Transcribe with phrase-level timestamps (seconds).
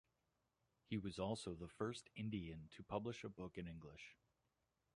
[0.89, 4.17] He was also the first Indian to publish a book in English.